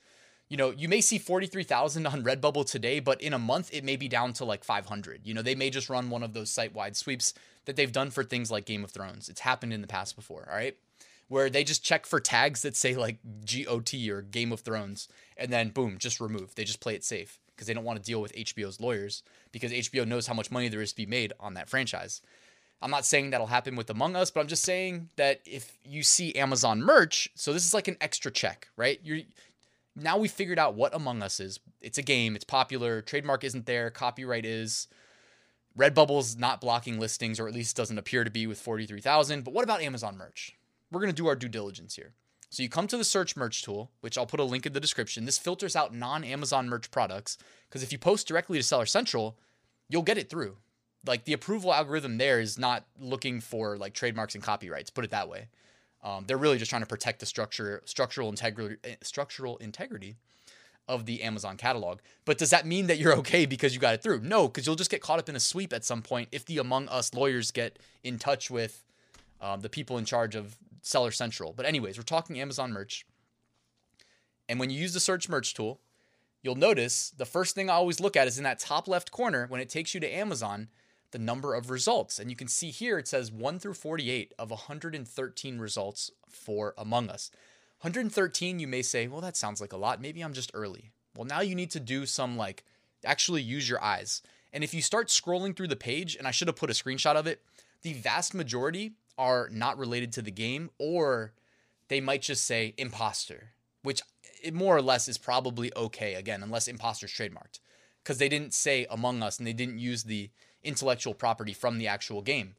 you 0.51 0.59
know, 0.59 0.71
you 0.71 0.87
may 0.87 1.01
see 1.01 1.17
43,000 1.17 2.07
on 2.07 2.23
Redbubble 2.23 2.71
today, 2.71 3.01
but 3.01 3.23
in 3.23 3.33
a 3.33 3.39
month 3.39 3.71
it 3.73 3.83
may 3.83 3.97
be 3.97 4.07
down 4.07 4.35
to 4.35 4.45
like 4.45 4.63
500. 4.63 5.23
You 5.25 5.33
know, 5.33 5.41
they 5.41 5.55
may 5.55 5.71
just 5.71 5.89
run 5.89 6.11
one 6.11 6.23
of 6.23 6.35
those 6.35 6.51
site 6.51 6.75
wide 6.75 6.95
sweeps 6.95 7.33
that 7.65 7.75
they've 7.77 7.91
done 7.91 8.11
for 8.11 8.23
things 8.23 8.51
like 8.51 8.67
Game 8.67 8.85
of 8.85 8.91
Thrones. 8.91 9.31
It's 9.31 9.41
happened 9.41 9.73
in 9.73 9.81
the 9.81 9.87
past 9.87 10.15
before, 10.15 10.47
all 10.51 10.55
right? 10.55 10.77
Where 11.29 11.49
they 11.49 11.65
just 11.65 11.83
check 11.83 12.05
for 12.05 12.21
tags 12.21 12.61
that 12.61 12.77
say 12.77 12.97
like 12.97 13.17
GOT 13.47 13.95
or 14.11 14.21
Game 14.21 14.53
of 14.53 14.61
Thrones, 14.61 15.09
and 15.39 15.51
then 15.51 15.71
boom, 15.71 15.97
just 15.97 16.21
remove. 16.21 16.55
They 16.55 16.65
just 16.65 16.81
play 16.81 16.95
it 16.95 17.03
safe 17.03 17.41
because 17.57 17.67
they 17.67 17.73
don't 17.73 17.85
want 17.85 17.99
to 17.99 18.05
deal 18.05 18.21
with 18.21 18.35
HBO's 18.35 18.79
lawyers 18.79 19.23
because 19.53 19.73
HBO 19.73 20.07
knows 20.07 20.27
how 20.27 20.35
much 20.35 20.51
money 20.51 20.69
there 20.69 20.83
is 20.83 20.91
to 20.91 20.97
be 20.97 21.07
made 21.07 21.33
on 21.41 21.55
that 21.55 21.71
franchise. 21.71 22.21
I'm 22.85 22.91
not 22.91 23.07
saying 23.07 23.31
that'll 23.31 23.47
happen 23.47 23.77
with 23.77 23.89
Among 23.89 24.15
Us, 24.15 24.31
but 24.31 24.41
I'm 24.41 24.47
just 24.47 24.63
saying 24.63 25.09
that 25.17 25.41
if 25.47 25.79
you 25.87 26.03
see 26.03 26.35
Amazon 26.35 26.83
merch, 26.83 27.31
so 27.35 27.55
this 27.55 27.65
is 27.65 27.73
like 27.73 27.89
an 27.89 27.97
extra 27.99 28.31
check, 28.31 28.69
right? 28.77 29.01
You're 29.03 29.21
now 29.97 30.19
we 30.19 30.29
figured 30.29 30.59
out 30.59 30.75
what 30.75 30.95
Among 30.95 31.23
Us 31.23 31.41
is. 31.41 31.59
It's 31.81 31.97
a 31.97 32.03
game, 32.03 32.37
it's 32.37 32.45
popular, 32.45 33.01
trademark 33.01 33.43
isn't 33.43 33.65
there, 33.65 33.89
copyright 33.89 34.45
is. 34.45 34.87
Redbubble's 35.79 36.37
not 36.37 36.61
blocking 36.61 37.01
listings, 37.01 37.41
or 37.41 37.49
at 37.49 37.55
least 37.55 37.75
doesn't 37.75 37.97
appear 37.97 38.23
to 38.23 38.31
be 38.31 38.47
with 38.47 38.61
43,000. 38.61 39.45
But 39.45 39.55
what 39.55 39.65
about 39.65 39.81
Amazon 39.81 40.19
merch? 40.19 40.55
We're 40.93 41.07
to 41.07 41.13
do 41.15 41.27
our 41.27 41.37
due 41.37 41.49
diligence 41.49 41.97
here. 41.97 42.13
So 42.51 42.63
you 42.63 42.69
come 42.69 42.87
to 42.89 42.99
the 42.99 43.03
search 43.03 43.35
merch 43.35 43.63
tool, 43.63 43.93
which 44.03 44.19
I'll 44.19 44.27
put 44.27 44.41
a 44.41 44.45
link 44.45 44.67
in 44.67 44.75
the 44.75 44.79
description. 44.81 45.25
This 45.25 45.39
filters 45.39 45.75
out 45.75 45.95
non 45.95 46.23
Amazon 46.23 46.69
merch 46.69 46.91
products 46.91 47.39
because 47.67 47.83
if 47.83 47.93
you 47.93 47.99
post 47.99 48.29
directly 48.29 48.59
to 48.59 48.63
Seller 48.63 48.85
Central, 48.85 49.39
you'll 49.89 50.03
get 50.03 50.19
it 50.19 50.29
through 50.29 50.59
like 51.07 51.25
the 51.25 51.33
approval 51.33 51.73
algorithm 51.73 52.19
there 52.19 52.41
is 52.41 52.59
not 52.59 52.85
looking 52.99 53.41
for 53.41 53.77
like 53.77 53.95
trademarks 53.95 54.35
and 54.35 54.43
copyrights. 54.43 54.91
Put 54.91 55.05
it 55.05 55.11
that 55.11 55.29
way. 55.29 55.49
Um, 56.03 56.25
they're 56.27 56.37
really 56.37 56.59
just 56.59 56.71
trying 56.71 56.83
to 56.83 56.87
protect 56.87 57.21
the 57.21 57.27
structure, 57.27 57.83
structural 57.87 58.29
integrity, 58.29 58.77
structural 59.03 59.57
integrity 59.59 60.17
of 60.87 61.07
the 61.07 61.23
Amazon 61.23 61.57
catalog. 61.57 62.01
But 62.25 62.37
does 62.37 62.51
that 62.51 62.67
mean 62.67 62.89
that 62.89 62.99
you're 62.99 63.15
okay 63.17 63.47
because 63.47 63.75
you 63.75 63.81
got 63.81 63.95
it 63.95 64.03
through? 64.03 64.21
No, 64.21 64.49
because 64.49 64.67
you'll 64.67 64.77
just 64.77 64.91
get 64.91 65.01
caught 65.01 65.19
up 65.19 65.29
in 65.29 65.37
a 65.37 65.41
sweep 65.41 65.73
at 65.73 65.85
some 65.85 66.03
point 66.03 66.29
if 66.31 66.45
the 66.45 66.59
Among 66.59 66.89
Us 66.89 67.15
lawyers 67.15 67.51
get 67.51 67.79
in 68.03 68.19
touch 68.19 68.51
with 68.51 68.85
um, 69.41 69.61
the 69.61 69.71
people 69.71 69.97
in 69.97 70.05
charge 70.05 70.35
of 70.35 70.57
Seller 70.83 71.11
Central. 71.11 71.55
But 71.57 71.65
anyways, 71.65 71.97
we're 71.97 72.05
talking 72.05 72.39
Amazon 72.39 72.73
merch. 72.73 73.07
And 74.47 74.61
when 74.61 74.69
you 74.69 74.79
use 74.79 74.93
the 74.93 75.01
search 75.01 75.29
merch 75.29 75.55
tool, 75.55 75.81
you'll 76.43 76.55
notice 76.55 77.11
the 77.17 77.25
first 77.25 77.55
thing 77.55 77.71
I 77.71 77.75
always 77.75 77.99
look 77.99 78.17
at 78.17 78.29
is 78.29 78.37
in 78.37 78.45
that 78.45 78.59
top 78.59 78.87
left 78.87 79.11
corner 79.11 79.47
when 79.49 79.63
it 79.63 79.71
takes 79.71 79.95
you 79.95 80.01
to 80.01 80.15
Amazon, 80.15 80.69
the 81.15 81.19
number 81.21 81.55
of 81.55 81.71
results. 81.71 82.19
And 82.19 82.29
you 82.29 82.35
can 82.35 82.49
see 82.49 82.71
here 82.71 82.99
it 82.99 83.07
says 83.07 83.31
1 83.31 83.61
through 83.61 83.75
48 83.75 84.35
of 84.37 84.51
113 84.51 85.59
results 85.61 86.11
for 86.29 86.75
Among 86.77 87.09
Us. 87.09 87.31
113, 87.83 88.59
you 88.59 88.67
may 88.67 88.83
say, 88.83 89.07
well, 89.07 89.21
that 89.21 89.37
sounds 89.37 89.61
like 89.61 89.73
a 89.73 89.77
lot. 89.77 90.01
Maybe 90.01 90.23
I'm 90.23 90.33
just 90.33 90.51
early. 90.55 90.91
Well, 91.17 91.25
now 91.25 91.41
you 91.41 91.55
need 91.55 91.71
to 91.71 91.81
do 91.81 92.05
some 92.05 92.37
like 92.37 92.65
actually 93.05 93.43
use 93.43 93.69
your 93.69 93.81
eyes. 93.81 94.23
And 94.53 94.65
if 94.65 94.75
you 94.75 94.83
start 94.83 95.07
scrolling 95.07 95.57
through 95.57 95.69
the 95.69 95.77
page, 95.77 96.17
and 96.17 96.27
I 96.27 96.33
should 96.33 96.49
have 96.49 96.57
put 96.57 96.71
a 96.71 96.75
screenshot 96.75 97.15
of 97.15 97.29
it, 97.29 97.43
the 97.83 97.93
vast 97.93 98.35
majority 98.35 98.95
are 99.17 99.49
not 99.53 99.79
related 99.79 100.11
to 100.15 100.23
the 100.23 100.33
game, 100.33 100.71
or 100.79 101.33
they 101.87 102.01
might 102.01 102.23
just 102.23 102.45
say 102.45 102.75
imposter, 102.77 103.51
which 103.83 104.03
it 104.43 104.53
more 104.53 104.77
or 104.77 104.83
less 104.83 105.07
is 105.07 105.17
probably 105.17 105.71
okay 105.77 106.15
again, 106.15 106.43
unless 106.43 106.67
imposter's 106.67 107.13
trademarked, 107.13 107.61
because 108.03 108.19
they 108.19 108.29
didn't 108.29 108.53
say 108.53 108.87
Among 108.91 109.23
Us 109.23 109.39
and 109.39 109.47
they 109.47 109.53
didn't 109.53 109.79
use 109.79 110.03
the 110.03 110.31
intellectual 110.65 111.15
property 111.15 111.53
from 111.53 111.79
the 111.79 111.87
actual 111.87 112.23
game. 112.23 112.55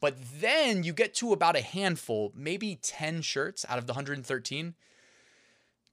But 0.00 0.16
then 0.40 0.82
you 0.82 0.92
get 0.92 1.14
to 1.14 1.32
about 1.32 1.56
a 1.56 1.62
handful, 1.62 2.32
maybe 2.34 2.78
10 2.82 3.22
shirts 3.22 3.64
out 3.68 3.78
of 3.78 3.86
the 3.86 3.94
113 3.94 4.74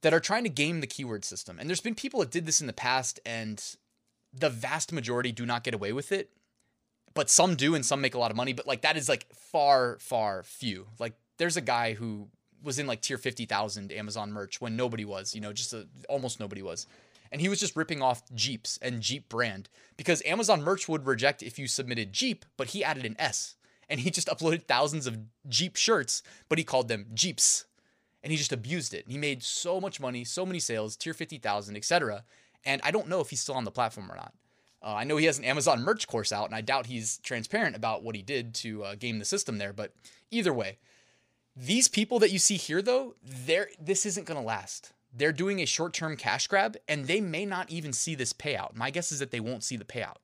that 0.02 0.14
are 0.14 0.20
trying 0.20 0.44
to 0.44 0.50
game 0.50 0.82
the 0.82 0.88
keyword 0.88 1.24
system. 1.24 1.58
And 1.58 1.70
there's 1.70 1.82
been 1.82 1.96
people 1.96 2.20
that 2.20 2.32
did 2.32 2.46
this 2.46 2.60
in 2.60 2.68
the 2.68 2.74
past, 2.74 3.20
and 3.26 3.64
the 4.34 4.50
vast 4.50 4.92
majority 4.92 5.32
do 5.32 5.46
not 5.46 5.64
get 5.64 5.74
away 5.74 5.94
with 5.94 6.12
it. 6.12 6.30
But 7.14 7.30
some 7.30 7.56
do, 7.56 7.76
and 7.76 7.86
some 7.86 8.02
make 8.02 8.16
a 8.16 8.20
lot 8.20 8.32
of 8.32 8.38
money. 8.38 8.54
But 8.54 8.68
like 8.68 8.82
that 8.82 8.98
is 8.98 9.08
like 9.08 9.26
far, 9.34 9.98
far 10.00 10.44
few. 10.44 10.88
Like 11.00 11.14
there's 11.38 11.58
a 11.58 11.62
guy 11.62 11.94
who 11.94 12.28
was 12.62 12.80
in 12.80 12.88
like 12.88 13.02
tier 13.02 13.18
50,000 13.18 13.92
Amazon 13.92 14.32
merch 14.32 14.60
when 14.60 14.76
nobody 14.76 15.06
was, 15.06 15.36
you 15.36 15.42
know, 15.42 15.54
just 15.54 15.74
a, 15.74 15.88
almost 16.10 16.40
nobody 16.40 16.62
was 16.62 16.88
and 17.34 17.42
he 17.42 17.50
was 17.50 17.60
just 17.60 17.76
ripping 17.76 18.04
off 18.04 18.22
Jeeps 18.36 18.78
and 18.80 19.02
Jeep 19.02 19.28
brand 19.28 19.68
because 19.98 20.22
Amazon 20.24 20.62
merch 20.62 20.88
would 20.88 21.08
reject 21.08 21.42
if 21.42 21.58
you 21.58 21.68
submitted 21.68 22.14
Jeep, 22.14 22.46
but 22.58 22.70
he 22.70 22.84
added 22.84 23.06
an 23.06 23.16
S 23.18 23.56
and 23.90 24.00
he 24.00 24.12
just 24.12 24.28
uploaded 24.30 24.66
thousands 24.66 25.08
of 25.08 25.18
Jeep 25.50 25.76
shirts, 25.76 26.22
but 26.48 26.60
he 26.60 26.64
called 26.64 26.90
them 26.90 27.08
Jeeps 27.16 27.66
and 28.22 28.32
he 28.32 28.38
just 28.38 28.54
abused 28.54 28.94
it. 28.94 29.06
He 29.08 29.18
made 29.18 29.42
so 29.42 29.82
much 29.82 30.00
money, 30.00 30.24
so 30.24 30.46
many 30.46 30.60
sales, 30.60 30.96
tier 30.96 31.16
50,000, 31.16 31.76
etc. 31.76 32.24
And 32.64 32.80
I 32.84 32.92
don't 32.92 33.10
know 33.10 33.20
if 33.20 33.32
he's 33.32 33.42
still 33.42 33.56
on 33.56 33.64
the 33.64 33.72
platform 33.72 34.12
or 34.12 34.16
not. 34.16 34.34
Uh, 34.84 34.94
I 34.94 35.04
know 35.04 35.18
he 35.18 35.26
has 35.26 35.40
an 35.40 35.46
Amazon 35.46 35.82
merch 35.82 36.08
course 36.08 36.32
out, 36.32 36.46
and 36.46 36.56
I 36.56 36.62
doubt 36.62 36.86
he's 36.86 37.18
transparent 37.20 37.76
about 37.76 38.04
what 38.04 38.16
he 38.16 38.22
did 38.22 38.54
to 38.56 38.84
uh, 38.84 38.96
game 38.96 39.18
the 39.18 39.26
system 39.26 39.58
there. 39.58 39.74
But 39.74 39.94
either 40.30 40.54
way, 40.54 40.78
these 41.56 41.88
people 41.88 42.20
that 42.20 42.32
you 42.32 42.38
see 42.38 42.58
here, 42.58 42.82
though, 42.82 43.16
they 43.24 43.66
this 43.80 44.06
isn't 44.06 44.28
going 44.28 44.40
to 44.40 44.46
last 44.46 44.94
they're 45.14 45.32
doing 45.32 45.60
a 45.60 45.66
short 45.66 45.94
term 45.94 46.18
cash 46.18 46.48
grab 46.48 46.76
and 46.88 47.06
they 47.06 47.22
may 47.22 47.46
not 47.46 47.70
even 47.70 47.94
see 47.94 48.16
this 48.16 48.34
payout. 48.34 48.76
My 48.76 48.90
guess 48.90 49.12
is 49.12 49.20
that 49.20 49.32
they 49.32 49.40
won't 49.40 49.64
see 49.64 49.78
the 49.78 49.86
payout. 49.86 50.18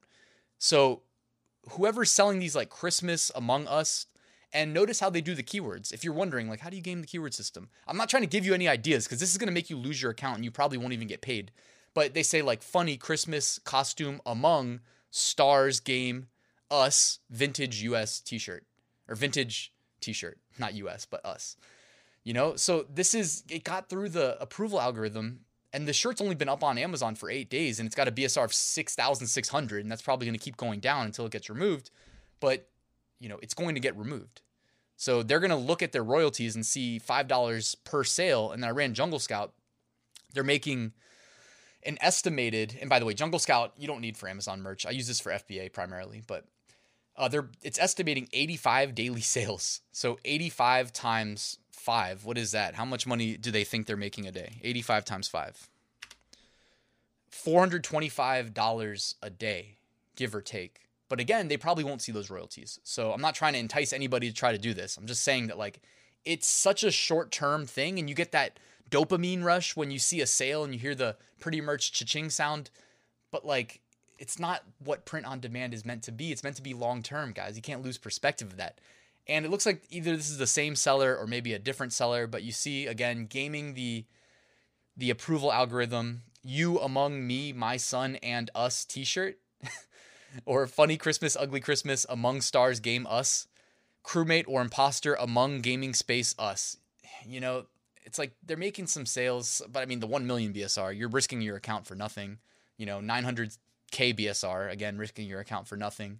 So, 0.57 1.03
whoever's 1.71 2.11
selling 2.11 2.39
these 2.39 2.55
like 2.55 2.69
Christmas 2.69 3.31
Among 3.35 3.67
Us, 3.67 4.07
and 4.51 4.73
notice 4.73 4.99
how 4.99 5.09
they 5.09 5.21
do 5.21 5.35
the 5.35 5.43
keywords. 5.43 5.93
If 5.93 6.03
you're 6.03 6.13
wondering, 6.13 6.49
like, 6.49 6.59
how 6.59 6.69
do 6.69 6.75
you 6.75 6.81
game 6.81 7.01
the 7.01 7.07
keyword 7.07 7.33
system? 7.33 7.69
I'm 7.87 7.97
not 7.97 8.09
trying 8.09 8.23
to 8.23 8.27
give 8.27 8.45
you 8.45 8.53
any 8.53 8.67
ideas 8.67 9.05
because 9.05 9.19
this 9.19 9.31
is 9.31 9.37
going 9.37 9.47
to 9.47 9.53
make 9.53 9.69
you 9.69 9.77
lose 9.77 10.01
your 10.01 10.11
account 10.11 10.37
and 10.37 10.43
you 10.43 10.51
probably 10.51 10.77
won't 10.77 10.93
even 10.93 11.07
get 11.07 11.21
paid. 11.21 11.51
But 11.93 12.13
they 12.13 12.23
say, 12.23 12.41
like, 12.41 12.63
funny 12.63 12.97
Christmas 12.97 13.59
costume 13.59 14.21
among 14.25 14.79
stars 15.11 15.79
game 15.79 16.27
us 16.71 17.19
vintage 17.29 17.81
US 17.83 18.19
t 18.19 18.37
shirt 18.37 18.63
or 19.07 19.15
vintage 19.15 19.73
t 20.01 20.13
shirt, 20.13 20.37
not 20.57 20.73
US, 20.75 21.05
but 21.05 21.23
us. 21.25 21.55
You 22.29 22.33
know, 22.33 22.55
so 22.55 22.85
this 22.93 23.15
is 23.15 23.43
it 23.49 23.63
got 23.63 23.89
through 23.89 24.09
the 24.09 24.39
approval 24.39 24.79
algorithm, 24.79 25.39
and 25.73 25.87
the 25.87 25.93
shirt's 25.93 26.21
only 26.21 26.35
been 26.35 26.47
up 26.47 26.63
on 26.63 26.77
Amazon 26.77 27.15
for 27.15 27.27
eight 27.27 27.49
days, 27.49 27.79
and 27.79 27.87
it's 27.87 27.95
got 27.95 28.07
a 28.07 28.11
BSR 28.11 28.43
of 28.43 28.53
six 28.53 28.93
thousand 28.93 29.25
six 29.25 29.49
hundred, 29.49 29.81
and 29.81 29.89
that's 29.89 30.03
probably 30.03 30.27
going 30.27 30.37
to 30.37 30.45
keep 30.45 30.55
going 30.55 30.79
down 30.79 31.07
until 31.07 31.25
it 31.25 31.31
gets 31.31 31.49
removed. 31.49 31.89
But 32.39 32.69
you 33.19 33.29
know, 33.29 33.39
it's 33.41 33.55
going 33.55 33.73
to 33.73 33.81
get 33.81 33.97
removed. 33.97 34.43
So 34.95 35.23
they're 35.23 35.39
going 35.39 35.49
to 35.49 35.55
look 35.55 35.81
at 35.81 35.91
their 35.91 36.03
royalties 36.03 36.53
and 36.53 36.63
see 36.63 36.99
five 36.99 37.27
dollars 37.27 37.73
per 37.73 38.03
sale. 38.03 38.51
And 38.51 38.61
then 38.61 38.69
I 38.69 38.73
ran 38.73 38.93
Jungle 38.93 39.17
Scout. 39.17 39.53
They're 40.31 40.43
making 40.43 40.93
an 41.81 41.97
estimated, 41.99 42.77
and 42.79 42.91
by 42.91 42.99
the 42.99 43.07
way, 43.07 43.15
Jungle 43.15 43.39
Scout 43.39 43.73
you 43.75 43.87
don't 43.87 44.01
need 44.01 44.17
for 44.17 44.29
Amazon 44.29 44.61
merch. 44.61 44.85
I 44.85 44.91
use 44.91 45.07
this 45.07 45.19
for 45.19 45.31
FBA 45.31 45.73
primarily, 45.73 46.21
but 46.27 46.45
uh, 47.17 47.27
they're 47.27 47.49
it's 47.63 47.79
estimating 47.79 48.29
85 48.31 48.93
daily 48.93 49.21
sales. 49.35 49.81
So 49.91 50.19
85 50.23 50.93
times 50.93 51.57
five. 51.79 52.25
What 52.25 52.37
is 52.37 52.51
that? 52.51 52.75
How 52.75 52.85
much 52.85 53.07
money 53.07 53.37
do 53.37 53.51
they 53.51 53.63
think 53.63 53.87
they're 53.87 53.97
making 53.97 54.27
a 54.27 54.31
day? 54.31 54.59
85 54.63 55.05
times 55.05 55.27
five. 55.27 55.69
$425 57.31 59.15
a 59.21 59.29
day, 59.29 59.77
give 60.15 60.35
or 60.35 60.41
take. 60.41 60.81
But 61.07 61.19
again, 61.19 61.47
they 61.47 61.57
probably 61.57 61.83
won't 61.83 62.01
see 62.01 62.11
those 62.11 62.29
royalties. 62.29 62.79
So 62.83 63.11
I'm 63.11 63.21
not 63.21 63.33
trying 63.33 63.53
to 63.53 63.59
entice 63.59 63.93
anybody 63.93 64.27
to 64.29 64.35
try 64.35 64.51
to 64.51 64.57
do 64.57 64.73
this. 64.73 64.97
I'm 64.97 65.07
just 65.07 65.23
saying 65.23 65.47
that, 65.47 65.57
like, 65.57 65.81
it's 66.25 66.47
such 66.47 66.83
a 66.83 66.91
short 66.91 67.31
term 67.31 67.65
thing, 67.65 67.97
and 67.97 68.09
you 68.09 68.15
get 68.15 68.31
that 68.33 68.59
dopamine 68.91 69.43
rush 69.43 69.75
when 69.75 69.89
you 69.89 69.99
see 69.99 70.21
a 70.21 70.27
sale 70.27 70.63
and 70.63 70.73
you 70.73 70.79
hear 70.79 70.95
the 70.95 71.15
pretty 71.39 71.61
merch 71.61 71.93
cha-ching 71.93 72.29
sound. 72.29 72.69
But, 73.31 73.45
like, 73.45 73.79
it's 74.19 74.37
not 74.37 74.63
what 74.83 75.05
print 75.05 75.25
on 75.25 75.39
demand 75.39 75.73
is 75.73 75.85
meant 75.85 76.03
to 76.03 76.11
be. 76.11 76.31
It's 76.31 76.43
meant 76.43 76.57
to 76.57 76.61
be 76.61 76.73
long 76.73 77.01
term, 77.01 77.31
guys. 77.31 77.55
You 77.55 77.61
can't 77.61 77.83
lose 77.83 77.97
perspective 77.97 78.51
of 78.51 78.57
that. 78.57 78.79
And 79.29 79.45
it 79.45 79.51
looks 79.51 79.67
like 79.67 79.83
either 79.91 80.17
this 80.17 80.31
is 80.31 80.39
the 80.39 80.47
same 80.47 80.75
seller 80.75 81.15
or 81.15 81.27
maybe 81.27 81.53
a 81.53 81.59
different 81.59 81.93
seller, 81.93 82.25
but 82.25 82.41
you 82.41 82.51
see 82.51 82.87
again 82.87 83.27
gaming 83.27 83.75
the 83.75 84.05
the 84.97 85.11
approval 85.11 85.53
algorithm, 85.53 86.23
you 86.43 86.79
among 86.79 87.25
me, 87.25 87.53
my 87.53 87.77
son 87.77 88.17
and 88.17 88.49
us 88.53 88.83
t-shirt 88.83 89.37
or 90.45 90.65
funny 90.67 90.97
Christmas, 90.97 91.37
ugly 91.39 91.61
Christmas 91.61 92.07
among 92.09 92.41
stars 92.41 92.81
game 92.81 93.07
us, 93.07 93.47
crewmate 94.03 94.45
or 94.47 94.61
imposter 94.61 95.13
among 95.13 95.61
gaming 95.61 95.93
space 95.93 96.33
us. 96.37 96.75
You 97.25 97.39
know, 97.39 97.67
it's 98.03 98.17
like 98.17 98.33
they're 98.43 98.57
making 98.57 98.87
some 98.87 99.05
sales, 99.05 99.61
but 99.71 99.81
I 99.81 99.85
mean 99.85 99.99
the 99.99 100.07
1 100.07 100.25
million 100.25 100.53
BSR, 100.53 100.97
you're 100.97 101.07
risking 101.07 101.39
your 101.39 101.55
account 101.55 101.85
for 101.85 101.95
nothing. 101.95 102.39
You 102.77 102.87
know, 102.87 102.99
900k 102.99 104.17
BSR, 104.17 104.71
again 104.71 104.97
risking 104.97 105.27
your 105.27 105.39
account 105.39 105.67
for 105.67 105.77
nothing. 105.77 106.19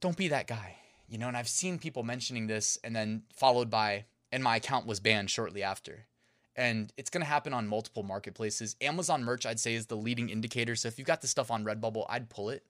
Don't 0.00 0.16
be 0.16 0.28
that 0.28 0.46
guy 0.46 0.76
you 1.08 1.18
know, 1.18 1.28
and 1.28 1.36
I've 1.36 1.48
seen 1.48 1.78
people 1.78 2.02
mentioning 2.02 2.46
this 2.46 2.78
and 2.82 2.94
then 2.94 3.22
followed 3.32 3.70
by, 3.70 4.04
and 4.32 4.42
my 4.42 4.56
account 4.56 4.86
was 4.86 5.00
banned 5.00 5.30
shortly 5.30 5.62
after. 5.62 6.06
And 6.56 6.92
it's 6.96 7.10
going 7.10 7.20
to 7.22 7.28
happen 7.28 7.52
on 7.52 7.66
multiple 7.66 8.02
marketplaces. 8.02 8.76
Amazon 8.80 9.24
merch, 9.24 9.44
I'd 9.44 9.58
say, 9.60 9.74
is 9.74 9.86
the 9.86 9.96
leading 9.96 10.28
indicator. 10.28 10.76
So 10.76 10.88
if 10.88 10.98
you've 10.98 11.06
got 11.06 11.20
the 11.20 11.26
stuff 11.26 11.50
on 11.50 11.64
Redbubble, 11.64 12.06
I'd 12.08 12.30
pull 12.30 12.50
it. 12.50 12.64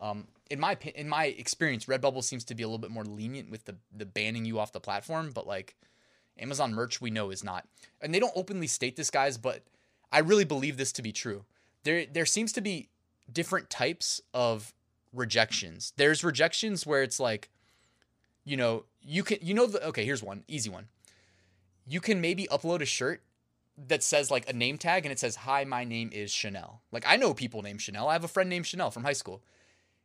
Um, 0.00 0.28
in 0.50 0.60
my 0.60 0.76
in 0.94 1.08
my 1.08 1.26
experience, 1.26 1.86
Redbubble 1.86 2.22
seems 2.22 2.44
to 2.44 2.54
be 2.54 2.62
a 2.62 2.66
little 2.66 2.78
bit 2.78 2.90
more 2.90 3.04
lenient 3.04 3.50
with 3.50 3.64
the 3.64 3.76
the 3.96 4.06
banning 4.06 4.44
you 4.44 4.58
off 4.58 4.72
the 4.72 4.80
platform, 4.80 5.30
but 5.32 5.46
like 5.46 5.76
Amazon 6.38 6.74
merch, 6.74 7.00
we 7.00 7.10
know 7.10 7.30
is 7.30 7.44
not. 7.44 7.66
And 8.00 8.14
they 8.14 8.20
don't 8.20 8.32
openly 8.36 8.66
state 8.66 8.96
this, 8.96 9.10
guys, 9.10 9.38
but 9.38 9.62
I 10.12 10.18
really 10.18 10.44
believe 10.44 10.76
this 10.76 10.92
to 10.92 11.02
be 11.02 11.12
true. 11.12 11.44
There 11.84 12.06
there 12.06 12.26
seems 12.26 12.52
to 12.52 12.60
be 12.60 12.88
different 13.32 13.70
types 13.70 14.20
of 14.32 14.74
rejections. 15.12 15.92
There's 15.96 16.24
rejections 16.24 16.86
where 16.86 17.02
it's 17.02 17.20
like 17.20 17.50
you 18.44 18.56
know, 18.56 18.84
you 19.02 19.22
can, 19.22 19.38
you 19.40 19.54
know, 19.54 19.66
the, 19.66 19.84
okay, 19.88 20.04
here's 20.04 20.22
one 20.22 20.44
easy 20.48 20.70
one. 20.70 20.88
You 21.86 22.00
can 22.00 22.20
maybe 22.20 22.46
upload 22.50 22.80
a 22.80 22.86
shirt 22.86 23.22
that 23.76 24.02
says 24.02 24.30
like 24.30 24.48
a 24.48 24.52
name 24.52 24.78
tag 24.78 25.04
and 25.04 25.12
it 25.12 25.18
says, 25.18 25.36
Hi, 25.36 25.64
my 25.64 25.84
name 25.84 26.10
is 26.12 26.32
Chanel. 26.32 26.82
Like, 26.92 27.04
I 27.06 27.16
know 27.16 27.34
people 27.34 27.62
named 27.62 27.82
Chanel. 27.82 28.08
I 28.08 28.12
have 28.12 28.24
a 28.24 28.28
friend 28.28 28.48
named 28.48 28.66
Chanel 28.66 28.90
from 28.90 29.04
high 29.04 29.12
school. 29.12 29.42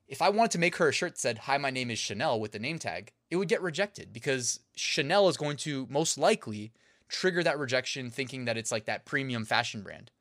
If 0.07 0.21
I 0.21 0.29
wanted 0.29 0.51
to 0.51 0.59
make 0.59 0.77
her 0.77 0.89
a 0.89 0.93
shirt 0.93 1.13
that 1.13 1.19
said, 1.19 1.37
Hi, 1.39 1.57
my 1.57 1.69
name 1.69 1.91
is 1.91 1.99
Chanel 1.99 2.39
with 2.39 2.51
the 2.51 2.59
name 2.59 2.79
tag, 2.79 3.11
it 3.29 3.35
would 3.35 3.47
get 3.47 3.61
rejected 3.61 4.11
because 4.11 4.59
Chanel 4.75 5.29
is 5.29 5.37
going 5.37 5.57
to 5.57 5.87
most 5.89 6.17
likely 6.17 6.71
trigger 7.07 7.43
that 7.43 7.59
rejection 7.59 8.09
thinking 8.09 8.45
that 8.45 8.57
it's 8.57 8.71
like 8.71 8.85
that 8.85 9.05
premium 9.05 9.45
fashion 9.45 9.81
brand. 9.81 10.11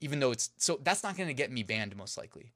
Even 0.00 0.20
though 0.20 0.32
it's 0.32 0.50
so 0.56 0.80
that's 0.82 1.02
not 1.02 1.16
going 1.16 1.28
to 1.28 1.34
get 1.34 1.52
me 1.52 1.62
banned 1.62 1.96
most 1.96 2.18
likely. 2.18 2.52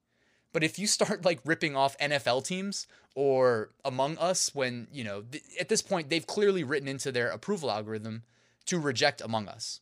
But 0.56 0.64
if 0.64 0.78
you 0.78 0.86
start 0.86 1.22
like 1.22 1.40
ripping 1.44 1.76
off 1.76 1.98
NFL 1.98 2.46
teams 2.46 2.86
or 3.14 3.68
Among 3.84 4.16
Us, 4.16 4.54
when, 4.54 4.88
you 4.90 5.04
know, 5.04 5.20
th- 5.20 5.44
at 5.60 5.68
this 5.68 5.82
point, 5.82 6.08
they've 6.08 6.26
clearly 6.26 6.64
written 6.64 6.88
into 6.88 7.12
their 7.12 7.28
approval 7.28 7.70
algorithm 7.70 8.22
to 8.64 8.80
reject 8.80 9.20
Among 9.20 9.48
Us 9.48 9.80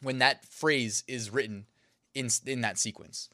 when 0.00 0.16
that 0.16 0.46
phrase 0.46 1.04
is 1.06 1.28
written 1.28 1.66
in, 2.14 2.30
in 2.46 2.62
that 2.62 2.78
sequence. 2.78 3.28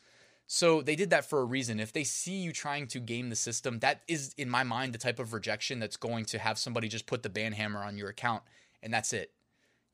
So 0.49 0.83
they 0.83 0.97
did 0.97 1.11
that 1.11 1.25
for 1.25 1.43
a 1.43 1.45
reason. 1.45 1.79
If 1.79 1.93
they 1.93 2.03
see 2.03 2.39
you 2.39 2.51
trying 2.51 2.89
to 2.89 2.99
game 2.99 3.31
the 3.31 3.37
system, 3.37 3.79
that 3.79 4.01
is, 4.09 4.35
in 4.37 4.51
my 4.51 4.65
mind, 4.65 4.93
the 4.93 4.99
type 4.99 5.21
of 5.21 5.33
rejection 5.33 5.79
that's 5.79 5.97
going 5.97 6.25
to 6.25 6.41
have 6.41 6.59
somebody 6.59 6.89
just 6.89 7.07
put 7.07 7.23
the 7.23 7.29
ban 7.29 7.53
hammer 7.53 7.85
on 7.85 7.97
your 7.97 8.09
account 8.09 8.43
and 8.83 8.93
that's 8.93 9.13
it 9.13 9.31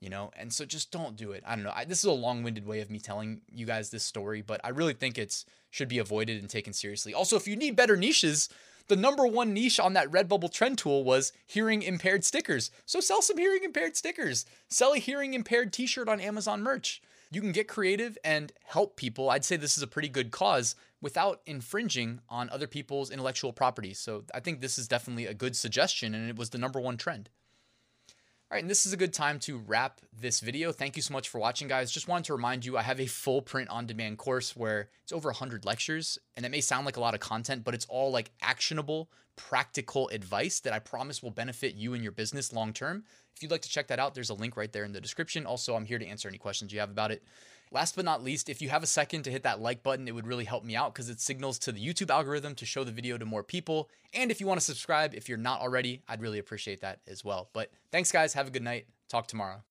you 0.04 0.10
know 0.10 0.30
and 0.36 0.52
so 0.52 0.66
just 0.66 0.90
don't 0.92 1.16
do 1.16 1.32
it 1.32 1.42
i 1.46 1.54
don't 1.54 1.64
know 1.64 1.72
I, 1.74 1.86
this 1.86 2.00
is 2.00 2.04
a 2.04 2.12
long-winded 2.12 2.66
way 2.66 2.80
of 2.80 2.90
me 2.90 3.00
telling 3.00 3.40
you 3.50 3.64
guys 3.64 3.88
this 3.88 4.04
story 4.04 4.42
but 4.42 4.60
i 4.62 4.68
really 4.68 4.92
think 4.92 5.16
it's 5.16 5.46
should 5.70 5.88
be 5.88 5.98
avoided 5.98 6.38
and 6.38 6.50
taken 6.50 6.74
seriously 6.74 7.14
also 7.14 7.36
if 7.36 7.48
you 7.48 7.56
need 7.56 7.74
better 7.74 7.96
niches 7.96 8.50
the 8.88 8.96
number 8.96 9.26
one 9.26 9.54
niche 9.54 9.80
on 9.80 9.94
that 9.94 10.10
Redbubble 10.10 10.52
trend 10.52 10.76
tool 10.76 11.04
was 11.04 11.32
hearing 11.46 11.80
impaired 11.80 12.22
stickers. 12.22 12.70
So 12.84 13.00
sell 13.00 13.22
some 13.22 13.38
hearing 13.38 13.64
impaired 13.64 13.96
stickers. 13.96 14.44
Sell 14.68 14.92
a 14.92 14.98
hearing 14.98 15.32
impaired 15.32 15.72
t 15.72 15.86
shirt 15.86 16.06
on 16.06 16.20
Amazon 16.20 16.62
merch. 16.62 17.00
You 17.30 17.40
can 17.40 17.52
get 17.52 17.66
creative 17.66 18.18
and 18.22 18.52
help 18.66 18.96
people. 18.96 19.30
I'd 19.30 19.42
say 19.42 19.56
this 19.56 19.78
is 19.78 19.82
a 19.82 19.86
pretty 19.86 20.10
good 20.10 20.30
cause 20.30 20.76
without 21.00 21.40
infringing 21.46 22.20
on 22.28 22.50
other 22.50 22.66
people's 22.66 23.10
intellectual 23.10 23.54
property. 23.54 23.94
So 23.94 24.24
I 24.34 24.40
think 24.40 24.60
this 24.60 24.78
is 24.78 24.86
definitely 24.86 25.24
a 25.24 25.34
good 25.34 25.56
suggestion, 25.56 26.14
and 26.14 26.28
it 26.28 26.36
was 26.36 26.50
the 26.50 26.58
number 26.58 26.78
one 26.78 26.98
trend. 26.98 27.30
And 28.56 28.70
this 28.70 28.86
is 28.86 28.92
a 28.92 28.96
good 28.96 29.12
time 29.12 29.40
to 29.40 29.58
wrap 29.58 30.00
this 30.16 30.38
video. 30.38 30.70
Thank 30.70 30.94
you 30.94 31.02
so 31.02 31.12
much 31.12 31.28
for 31.28 31.40
watching, 31.40 31.66
guys. 31.66 31.90
Just 31.90 32.06
wanted 32.06 32.26
to 32.26 32.34
remind 32.34 32.64
you 32.64 32.78
I 32.78 32.82
have 32.82 33.00
a 33.00 33.06
full 33.06 33.42
print 33.42 33.68
on 33.68 33.84
demand 33.84 34.18
course 34.18 34.54
where 34.54 34.90
it's 35.02 35.12
over 35.12 35.28
100 35.30 35.64
lectures, 35.64 36.20
and 36.36 36.46
it 36.46 36.50
may 36.50 36.60
sound 36.60 36.86
like 36.86 36.96
a 36.96 37.00
lot 37.00 37.14
of 37.14 37.20
content, 37.20 37.64
but 37.64 37.74
it's 37.74 37.86
all 37.86 38.12
like 38.12 38.30
actionable, 38.40 39.10
practical 39.34 40.08
advice 40.10 40.60
that 40.60 40.72
I 40.72 40.78
promise 40.78 41.20
will 41.20 41.32
benefit 41.32 41.74
you 41.74 41.94
and 41.94 42.02
your 42.04 42.12
business 42.12 42.52
long 42.52 42.72
term. 42.72 43.02
If 43.34 43.42
you'd 43.42 43.50
like 43.50 43.62
to 43.62 43.68
check 43.68 43.88
that 43.88 43.98
out, 43.98 44.14
there's 44.14 44.30
a 44.30 44.34
link 44.34 44.56
right 44.56 44.72
there 44.72 44.84
in 44.84 44.92
the 44.92 45.00
description. 45.00 45.46
Also, 45.46 45.74
I'm 45.74 45.84
here 45.84 45.98
to 45.98 46.06
answer 46.06 46.28
any 46.28 46.38
questions 46.38 46.72
you 46.72 46.78
have 46.78 46.90
about 46.90 47.10
it. 47.10 47.24
Last 47.74 47.96
but 47.96 48.04
not 48.04 48.22
least, 48.22 48.48
if 48.48 48.62
you 48.62 48.68
have 48.68 48.84
a 48.84 48.86
second 48.86 49.24
to 49.24 49.32
hit 49.32 49.42
that 49.42 49.60
like 49.60 49.82
button, 49.82 50.06
it 50.06 50.14
would 50.14 50.28
really 50.28 50.44
help 50.44 50.62
me 50.62 50.76
out 50.76 50.94
because 50.94 51.08
it 51.08 51.20
signals 51.20 51.58
to 51.58 51.72
the 51.72 51.84
YouTube 51.84 52.08
algorithm 52.08 52.54
to 52.54 52.64
show 52.64 52.84
the 52.84 52.92
video 52.92 53.18
to 53.18 53.24
more 53.24 53.42
people. 53.42 53.90
And 54.12 54.30
if 54.30 54.40
you 54.40 54.46
want 54.46 54.60
to 54.60 54.64
subscribe, 54.64 55.12
if 55.12 55.28
you're 55.28 55.36
not 55.36 55.60
already, 55.60 56.00
I'd 56.08 56.22
really 56.22 56.38
appreciate 56.38 56.82
that 56.82 57.00
as 57.08 57.24
well. 57.24 57.48
But 57.52 57.72
thanks, 57.90 58.12
guys. 58.12 58.32
Have 58.34 58.46
a 58.46 58.50
good 58.52 58.62
night. 58.62 58.86
Talk 59.08 59.26
tomorrow. 59.26 59.64